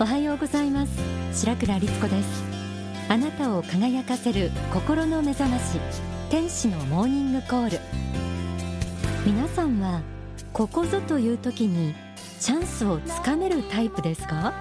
[0.00, 0.92] おはようございます。
[1.32, 2.42] 白倉律子です。
[3.08, 5.78] あなたを輝かせる心の目覚まし
[6.30, 7.78] 天使のモーニングコール。
[9.24, 10.02] 皆さんは
[10.52, 11.94] ここぞという時に
[12.40, 14.52] チャンスをつかめるタイプですか？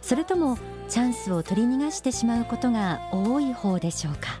[0.00, 0.58] それとも
[0.88, 4.38] チャンスを取り逃がしてしまうことが多い方でしょうか？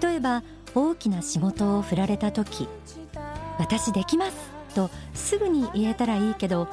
[0.00, 0.44] 例えば
[0.76, 2.68] 大きな仕事を振られた時
[3.58, 4.32] 私できます
[4.76, 6.68] とすぐに言えたらいいけど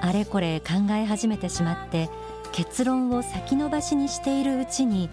[0.00, 2.08] あれこれ考え始めてしまって
[2.52, 5.10] 結論を先延ばしにしているうちに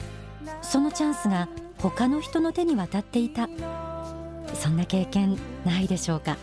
[0.61, 1.47] そのチャンスが
[1.79, 3.49] 他の人の手に渡っていた。
[4.53, 6.37] そんな経験ないでしょうか。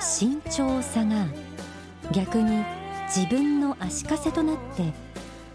[0.00, 1.26] 慎重さが
[2.12, 2.64] 逆に
[3.08, 4.92] 自分の足かせとなって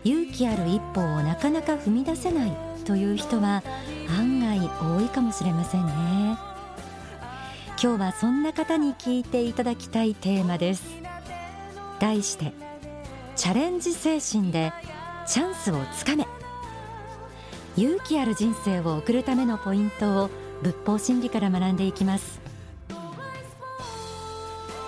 [0.03, 2.51] 勇気ある一歩をなかなか踏み出せない
[2.85, 3.63] という人は
[4.09, 6.50] 案外多いかもしれませんね。
[7.83, 10.83] 今日はそんな方に聞いていただきたいテーマです。
[11.99, 12.53] 題して
[13.35, 14.71] チャレンジ精神で
[15.25, 16.27] チャンスをつかめ。
[17.75, 20.29] 勇気ある人生を送るためのポイントを
[20.61, 22.39] 仏法真理から学んでいきます。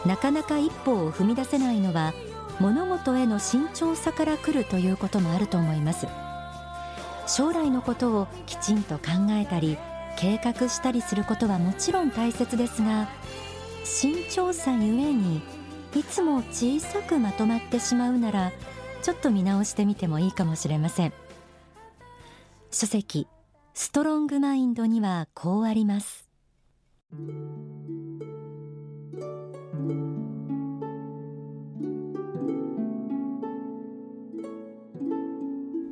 [0.05, 2.13] なかなか一歩を踏み出せないのは
[2.59, 6.05] 物事への慎重さから来るということもあると思います。
[7.25, 9.79] 将来のことをきちんと考えたり
[10.17, 13.07] 計画したりすることはもちろん大切ですが
[13.83, 15.41] 慎重さゆえに
[15.95, 18.51] いつも小さくまとまってしまうなら
[19.01, 21.13] ちょっと見直してみてもいいかもしれません。
[22.71, 23.27] 書籍
[23.75, 26.27] ストロングマインドにはこうあります。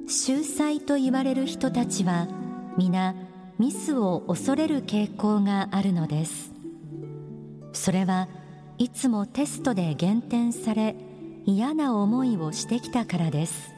[0.07, 2.27] 秀才と言われる人たちは
[2.77, 3.15] 皆
[3.61, 6.51] ミスを恐れる傾向があるのです。
[7.73, 8.27] それは
[8.79, 10.95] いつもテストで減点され
[11.45, 13.71] 嫌な思いをしてきたからです。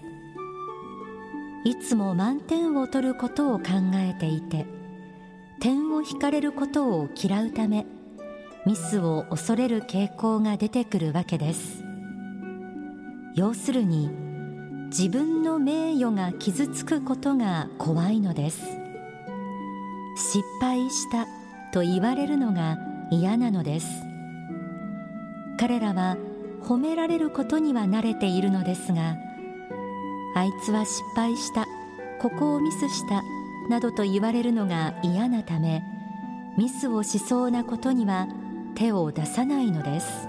[1.65, 4.65] いつも満点を取ることを考えていて
[5.59, 7.85] 点を引かれることを嫌うため
[8.65, 11.83] ミスを恐れる傾向が出てくるわけです。
[13.35, 14.09] 要するに
[14.87, 18.82] 自分の名誉が傷つくことが怖いのです。
[20.15, 21.27] 失敗した
[21.71, 22.77] と言われるのが
[23.09, 23.87] 嫌なのです。
[25.57, 26.17] 彼らは
[26.63, 29.17] 褒められることには慣れているのですが
[30.35, 31.67] あいつは失敗した
[32.19, 33.23] ここをミスした
[33.69, 35.83] などと言われるのが嫌なため
[36.57, 38.27] ミスをしそうなことには
[38.75, 40.27] 手を出さないのです。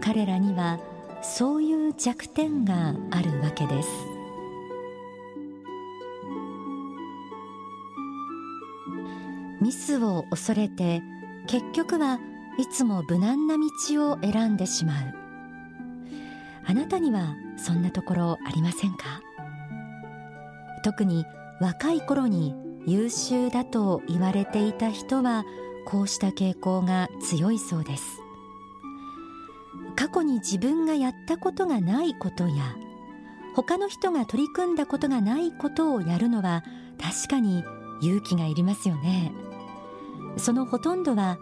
[0.00, 0.78] 彼らには
[1.22, 3.88] そういう弱点があるわけです。
[9.60, 11.02] ミスを恐れて
[11.46, 12.18] 結局は
[12.58, 15.14] いつも無難な道を選んでしまう。
[16.66, 19.22] あなたにはそんなところありませんか？
[20.84, 21.24] 特に
[21.60, 22.54] 若い頃に
[22.86, 25.44] 優秀だと言われていた人は
[25.86, 28.20] こうした傾向が強いそうです。
[29.96, 32.76] 過去に自分がやったことがないことや
[33.54, 36.64] 他の人が取り組んだことがないことをやるのは
[36.98, 37.62] 確かに
[38.00, 39.32] 勇気がいりますよね。
[40.40, 41.38] そのほとんどは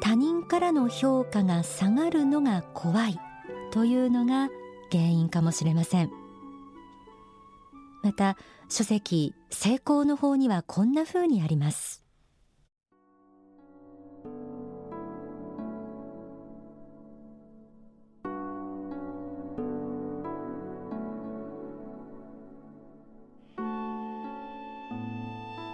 [0.00, 3.20] 他人からの評価が下がるのが怖い
[3.70, 4.48] というのが
[4.90, 6.10] 原因かもしれません。
[8.02, 8.36] また
[8.68, 12.02] 書籍成功の方にはこんな風にあります。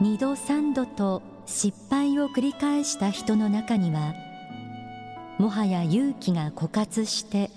[0.00, 4.14] 二度三度と失敗を繰り返した人の中には
[5.38, 7.50] もはや勇気が枯渇して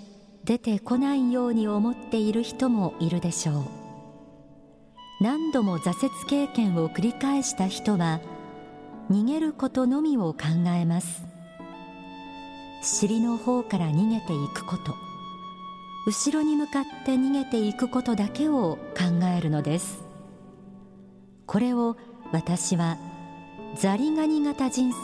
[0.44, 3.64] 出てこないように思っている人もいるでしょう。
[5.20, 8.20] 何度も挫折経験を繰り返した人は
[9.10, 11.22] 逃げることのみを考えます。
[12.82, 14.94] 尻の方から逃げていくこと。
[16.06, 20.02] 後ろに向かって逃げていくことだけを考えるのです。
[21.46, 21.96] これを
[22.32, 22.96] 私は
[23.74, 24.98] ザリガニ型人生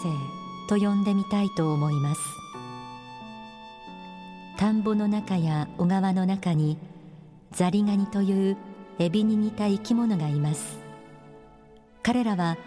[0.69, 2.21] と呼んでみたいと思います。
[4.57, 6.77] 田んぼの中や小川の中に
[7.53, 8.57] ザリガニという
[8.99, 10.79] エビに似た生き物がいます。
[12.03, 12.59] 彼らは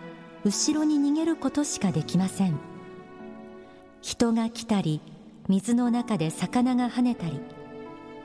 [0.44, 2.58] 後ろに逃げることしかできません。
[4.02, 5.02] 人が来たり
[5.48, 7.40] 水の中で魚が跳ねたり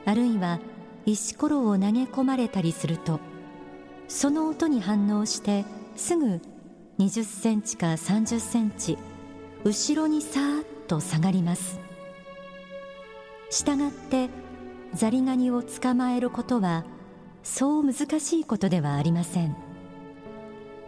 [0.07, 0.61] あるいは
[1.05, 3.21] 石ころを投げ込まれたりすると
[4.09, 5.65] その音に反応して
[5.97, 6.41] すぐ
[6.99, 8.97] 20センチか30センチ
[9.65, 11.79] 後ろにさーっと下がります。
[13.51, 14.31] したがって
[14.95, 16.85] ザリガニを捕まえることは
[17.43, 19.55] そう難しいことではありません。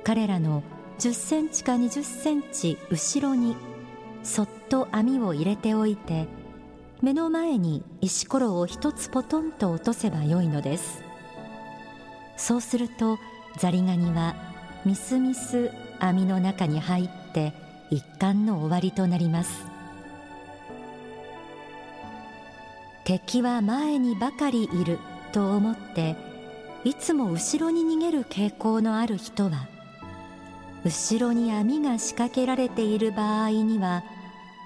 [0.02, 0.62] 彼らの
[0.98, 3.54] 10センチか20センチ後ろに
[4.22, 6.26] そっと網を入れておいて
[7.02, 11.02] 目の前に石ころを一つポトンと落とせばよいのです。
[12.38, 13.18] そうすると
[13.58, 14.34] ザリガニは
[14.86, 17.52] みすみす網の中に入って
[17.90, 19.66] 一貫の終わりとなります。
[23.04, 24.98] 敵は前にばかりいる
[25.32, 26.14] と思って
[26.84, 29.66] いつも後ろに逃げる傾向のある人は
[30.84, 34.04] 後ろに網が仕掛けられている場合には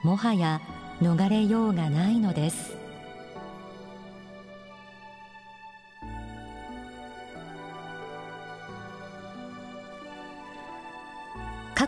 [0.03, 0.61] もはや
[1.01, 2.82] 逃れようがないのです。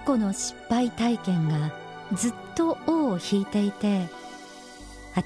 [0.05, 1.73] 去の失敗体験が
[2.13, 4.09] ずっと尾を引いていて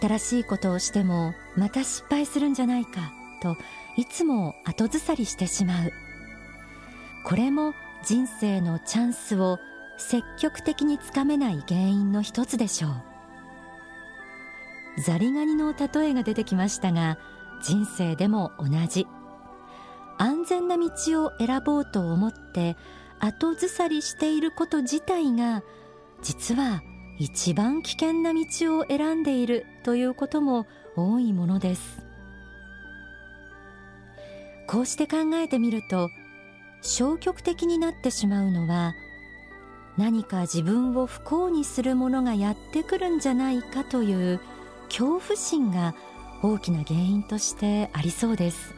[0.00, 3.56] 新しいことをしてもまた失敗するんじゃないかと
[3.96, 5.92] いつも後ずさりしてしまう。
[7.24, 9.58] これも人生のチャンスを
[9.98, 12.92] 積極的につかめない原因の一つでしょう。
[15.00, 17.18] ザリガニの例えが出てきましたが
[17.62, 19.06] 人生でも同じ。
[20.18, 22.76] 安全な道を選ぼうと思って
[23.20, 25.62] 後ずさりしていること自体が
[26.22, 26.82] 実は
[27.18, 30.66] 一番危険な道を選んでいるということも
[30.96, 31.98] 多いものです。
[34.68, 36.10] こうして考えてみると
[36.82, 38.94] 消極的になってしまうのは
[39.96, 44.40] 何か自分を不幸にするものがやってくるんじゃないかという
[44.88, 45.94] 恐怖心が
[46.42, 48.74] 大きな原因としてありそうです。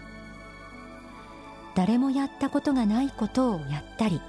[1.74, 4.20] 誰もやったことがないことをやったり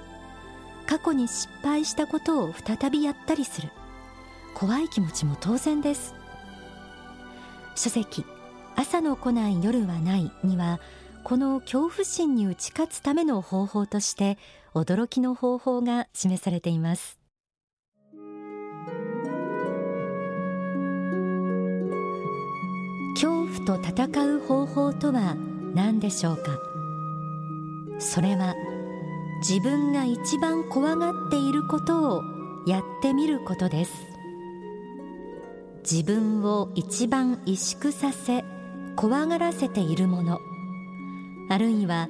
[0.86, 3.70] 過去に失敗したことを再びやったりする。
[4.54, 6.14] 怖い気持ちも当然です。
[7.74, 8.24] 書籍
[8.76, 10.78] 朝の来ない夜はないには
[11.24, 14.38] この恐怖心に打ち勝つための方法として
[14.74, 17.18] 驚きの方法が示されています。
[23.14, 25.36] 恐怖と戦う方法とは
[25.74, 26.58] 何でしょうか？
[27.98, 28.54] それは
[29.46, 32.22] 自分が一番怖がっていることを
[32.64, 33.92] やってみることです。
[35.82, 38.44] 自分を一番萎縮させ
[38.94, 40.38] 怖がらせているもの。
[41.50, 42.08] あるいは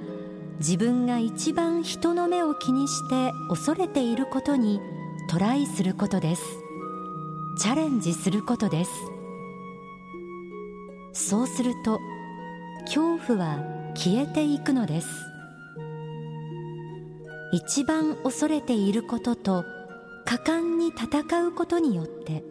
[0.58, 4.82] 自分が一番人の目を気にして恐れていることに
[5.30, 6.42] トライすることです。
[7.58, 8.90] チャレンジすることです。
[11.14, 11.98] そうすると
[12.80, 13.58] 恐怖は
[13.94, 15.31] 消えていくのです。
[17.54, 19.66] 一番恐れていることと
[20.24, 22.42] 果敢に戦うことによって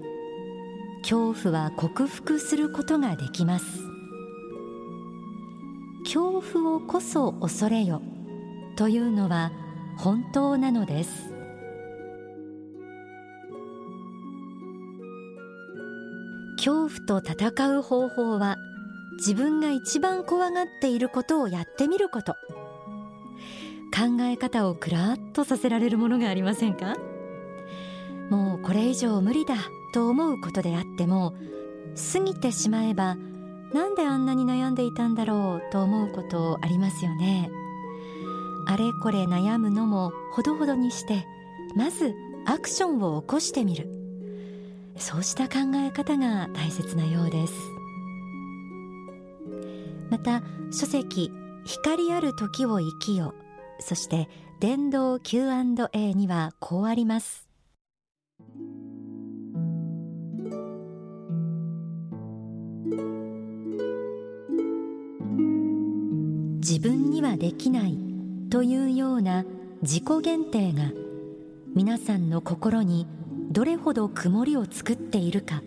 [1.02, 3.66] 恐怖は克服することができます。
[6.04, 8.04] 恐怖をこそ恐れよ
[8.76, 9.52] というのは
[9.98, 11.34] 本当なのです。
[16.58, 18.58] 恐怖と戦う方法は
[19.14, 22.36] 自分が一番怖がっていることをやってみること。
[23.94, 26.96] 考え方をくらっとさせられるものがありませんか？
[28.30, 29.56] もうこれ以上無理だ
[29.94, 31.36] と思うことであっても
[32.14, 33.18] 過ぎてしまえば
[33.74, 37.52] なんであんなに悩んでいたんだろうと思うことありますよね。
[38.68, 41.26] あれこれ悩むのもほどほどにして
[41.76, 42.14] まず
[42.46, 43.90] アクションを起こしてみる。
[44.98, 47.54] そうした考え方が大切なようです。
[50.10, 51.32] また書籍
[51.66, 53.34] 光ある時を生きよ
[53.82, 57.48] そして電動 Q&A にはこうあります。
[66.60, 67.98] 自分にはできない
[68.50, 69.44] というような
[69.82, 70.92] 自己限定が
[71.76, 73.08] 皆さんの心に
[73.52, 75.62] どれほど曇りを作っているか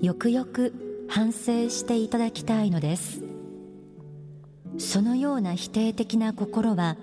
[0.00, 3.22] よくよく反省していただきたいのです。
[4.78, 6.96] そのような否定的な心は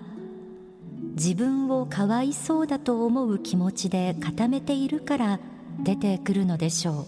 [1.15, 5.39] 自分をかわいそうだと思う気持ちで固めているから
[5.83, 7.05] 出てくるのでしょう。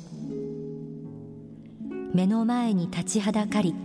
[2.16, 3.76] 目の前に立ちはだかり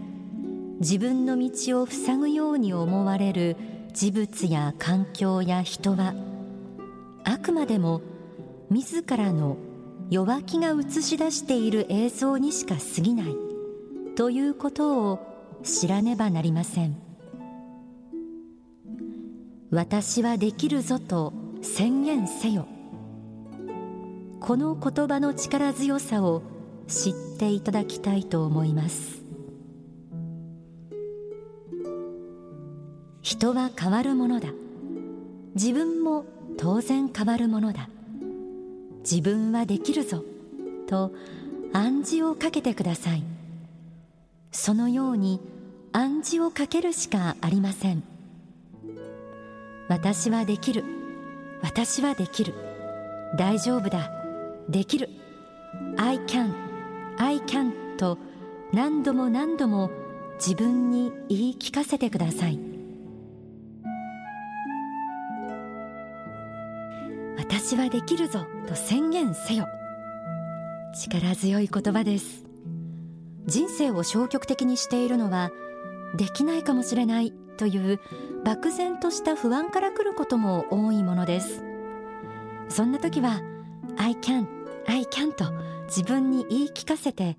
[0.81, 3.57] 自分の道を塞ぐように思われる
[3.93, 6.14] 事物や環境や人は
[7.25, 8.00] あくまでも
[8.71, 9.59] 自らの
[10.09, 13.37] 弱気が映し出している映像にしか過ぎない
[14.17, 15.19] ということを
[15.62, 17.12] 知らねばなりません。
[19.73, 22.67] 私はできるぞと宣言せよ。
[24.38, 26.43] この言葉の力強さを
[26.88, 29.25] 知っていただきたいと思います。
[33.23, 34.50] 人は変わるものだ。
[35.55, 36.26] 自分も
[36.59, 37.88] 当然変わるものだ。
[39.11, 40.23] 自分はできるぞ
[40.87, 41.12] と
[41.73, 43.23] 暗示をかけてください。
[44.50, 45.41] そのように
[45.93, 48.12] 暗示をかけるしかありません。
[49.92, 50.84] 私はできる。
[51.61, 52.54] 私はできる。
[53.37, 54.11] 大丈夫だ。
[54.66, 55.11] できる。
[55.99, 56.50] I can
[57.18, 58.16] I can と
[58.72, 59.90] 何度も何度も
[60.37, 62.58] 自分に言い聞かせてください。
[67.37, 68.46] 私はできるぞ。
[68.66, 69.66] と宣言せよ。
[70.94, 72.46] 力強い言葉です。
[73.44, 75.50] 人生を消極的にしているのは
[76.16, 77.34] できないかもしれない。
[77.58, 78.00] という
[78.44, 81.62] 漠然とした不安から来ることも多いものです。
[82.68, 83.40] そんな時は
[83.96, 84.46] I can,
[84.87, 85.44] I can と
[85.87, 87.37] 自分に言い聞かせて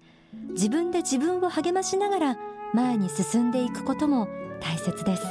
[0.51, 2.37] 自分で自分を励ましながら
[2.73, 4.27] 前に進んでいくことも
[4.61, 5.23] 大切です。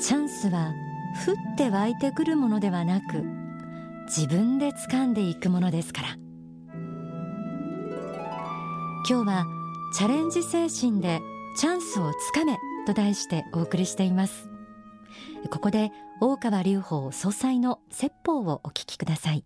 [0.00, 0.72] チャンスは
[1.26, 3.22] 降って湧いてくるものではなく
[4.06, 6.08] 自分で掴んでいくものですから。
[9.08, 9.44] 今日は
[9.94, 11.20] チャレンジ精神で
[11.56, 12.58] チャンスをつかめ。
[12.84, 14.48] と題してお送りしています。
[15.50, 19.44] ここで大川隆法総裁の説法をお聞きください。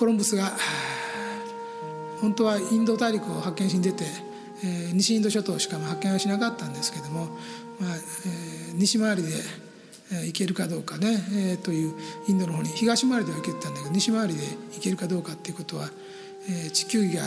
[0.00, 0.50] コロンブスが
[2.22, 4.06] 本当はインド大陸を発見しに出て、
[4.64, 7.26] えー、西インド諸島しか発見はしなかったんですけども、
[7.78, 9.28] まあえー、西回りで
[10.24, 11.92] 行けるかどうかね、えー、という
[12.28, 14.42] インドの方に東回りでは行けてたんだけど西回りで
[14.72, 15.90] 行けるかどうかっていうことは、
[16.48, 17.24] えー、地球儀が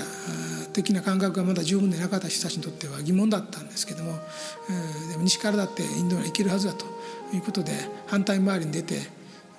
[0.73, 6.87] 的な感覚がまだ十分でなかった人たちにとっては疑問だったんですけども、えー、でも西からだってインドに行けるはずだと
[7.35, 7.71] いうことで
[8.07, 8.95] 反対回りに出て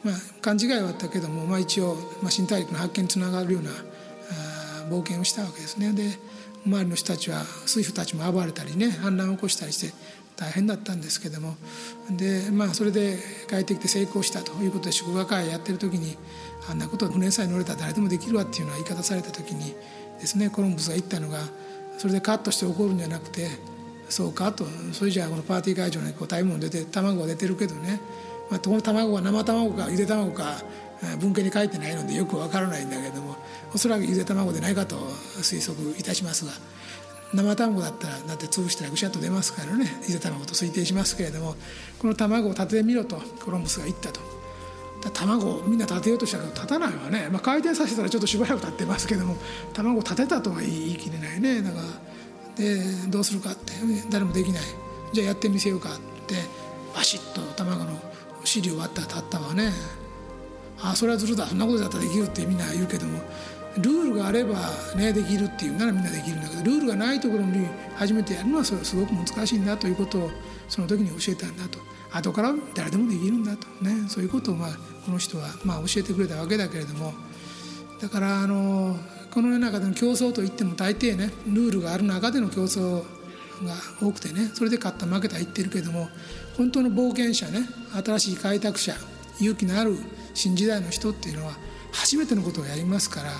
[0.04, 3.70] まあ、勘違いはあったけども、まあ、一応、まあ、新大陸の発見につながるような
[4.90, 5.92] 冒険をしたわけですね。
[5.92, 6.18] で
[6.66, 9.92] 周りの人たちは水夫たちも暴れたりね反乱を起こしたりして
[10.36, 11.56] 大変だったんですけども。
[12.10, 13.18] で、まあ、それで
[13.48, 16.16] 帰ってきて成功したということで祝賀会やってる時に
[16.68, 19.74] あんなこと船さえ乗れたら誰でもできるわっていうような言い方された時に
[20.20, 21.38] ですねコロンブスが言ったのが
[21.98, 23.48] それでカットして怒るんじゃなくて
[24.08, 28.00] そうかとそれじゃあこのパーティー会場にこう食べ物出て卵が出てるけどね
[28.54, 30.62] まあ、この卵が生卵かゆで卵か
[31.18, 33.34] 文献に書いてないのでよくわからないんだけども
[33.74, 34.94] おそらくゆで卵でないかと
[35.42, 36.52] 推測いたしますが
[37.34, 41.56] 生卵だったらだって潰したらぐしゃっと出ますからねゆで卵と推定しますけれども
[41.98, 44.20] この卵を立ててみろとコロンブスが言ったと。
[45.12, 49.36] 卵をみんな立てようとしたけど立たないわね、まあ、回転させたらちょっとしばらく立ってますけども
[49.74, 51.60] 卵を立てたとは言い切れないね。
[51.60, 51.84] だから
[52.56, 53.72] でどうするかって
[54.08, 54.62] 誰もできない。
[55.12, 56.36] じゃあやってみせようかって
[56.94, 58.13] バシッと卵の
[58.44, 59.72] 尻を割ったら立ったわね。
[60.80, 61.46] あそれはずるだ。
[61.46, 63.20] そんなことだったらできるってみんな言うけども。
[63.78, 64.54] ルールがあれば
[64.96, 70.30] ねできるっていうならみんなできるんだけどルールがないところに初めてやるのはそれはすごく難しいんだということを
[70.68, 71.78] その時に教えたんだと。
[72.12, 73.66] 後から誰でもできるんだと。
[73.82, 74.08] ね。
[74.08, 74.70] そういうことをまあ
[75.04, 77.12] この人はまあ教えてくれたわけだけれども。
[78.00, 78.96] だからあの
[79.32, 83.02] この世の中での競争といっても大抵ねルールがある中での競争
[83.62, 86.08] が多くてねそれで勝った負けた言ってるけども
[86.56, 87.66] 本当の冒険者ね
[88.04, 88.94] 新しい開拓者
[89.40, 89.96] 勇気のある
[90.34, 91.52] 新時代の人っていうのは
[91.92, 93.30] 初めてのことをやりますから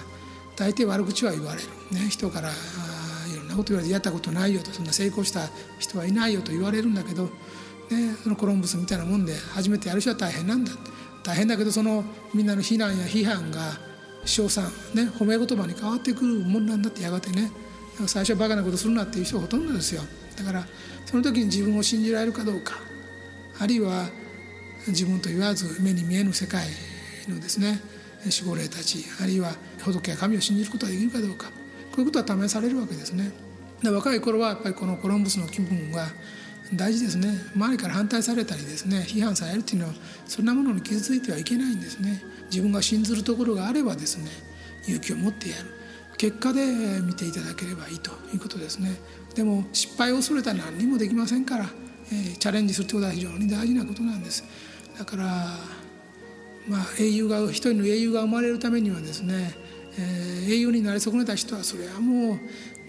[0.56, 10.72] 大抵悪口は言われる、ね、人からいろんなこと言われてやったことないよとそんな成功した人はいないよと言われるんだけど、ね、そのコロンブスみたいなもんで初めてやる人は大変なんだ
[11.24, 12.04] 大変だけどその
[12.34, 13.72] みんなの非難や批判が
[14.24, 17.50] 称賛、ね、褒め言葉に変わってくるもんなんだってやがてね。
[18.06, 20.02] 最初はバカなことするなっていう人ほとんどですよ。
[20.36, 20.66] だから
[21.06, 22.74] その時に自分を信じられるかどうか。
[23.58, 24.08] あるいは
[24.88, 26.66] 自分と言わず目に見えぬ世界
[27.28, 27.80] のですね
[28.24, 29.04] 守護霊たち。
[29.22, 31.46] あるいは仏や神を信じることができるかどうか。
[31.46, 33.32] こういうことは試されるわけですね。
[33.82, 36.08] で若い頃はやっぱりこのコロンブスの気分は
[36.72, 37.28] 大事ですね。
[37.54, 39.94] 周りから反対されたりですね批判されるっていうのは
[40.26, 42.22] そんなものに傷ついてはいけないんですね。
[42.50, 44.30] 自分が信ずるところがあればですね
[44.84, 45.83] 勇気を持ってやる。
[46.24, 46.64] 結果で
[47.02, 48.96] 見ていただければいいということですね。
[49.34, 51.66] でも失敗を恐れたら何にもできませんから、
[52.10, 54.42] えー、チャレンジするということは非常に大事なことなんです。
[54.98, 55.24] だから
[56.66, 59.54] まあ英雄が一人の英雄が生まれるためにはですね、
[59.98, 62.38] えー、英雄になり損ねた人はそれはも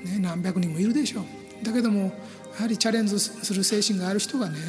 [0.03, 1.65] う、ね、何百人もいるでしょう。
[1.65, 2.13] だけども
[2.55, 4.59] やはりチャレンジする精神がある人がね、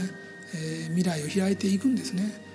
[0.57, 2.46] えー、未来を開いていくんですね。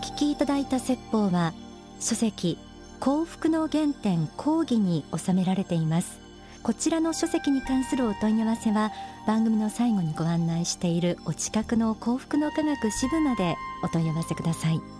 [0.00, 1.52] 聞きいただいた説法は
[2.00, 2.58] 書籍
[3.00, 6.20] 幸福の原点講義に収められています。
[6.62, 8.92] こちらの書籍に関するお問い合わせは
[9.26, 14.99] 番組の最後にご案内しているお近くの幸福の科学支部までお問い合わせください。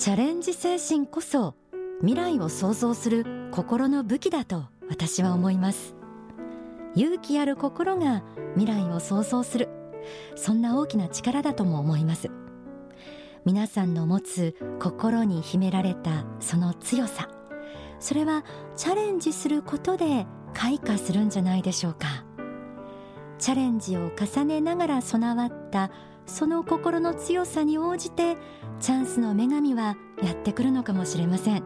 [0.00, 1.54] チャレンジ精神こそ
[2.00, 5.94] 未来を創造する心の武器だと私は思います。
[6.94, 8.22] 勇気ある心が
[8.56, 9.68] 未来を創造する。
[10.36, 12.30] そんな大きな力だとも思います。
[13.44, 17.28] 皆さんの持つ心に秘められたその強さ。
[17.98, 18.42] それは
[18.76, 22.24] チャレンジすることで開花するんじゃないでしょうか。
[23.38, 25.90] チャレンジを重ねながら備わった
[26.30, 28.36] その心の強さに応じて
[28.78, 31.64] チャンスの女神はやってくるのかもしれません。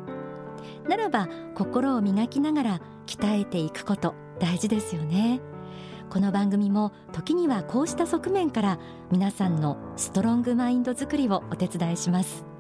[0.89, 5.41] ならば心を磨きながら鍛えていくこと大事ですよね。
[6.09, 8.79] この番組も時にはこうした側面から
[9.11, 12.54] 皆さんのストロングマインド作りをお手伝いします。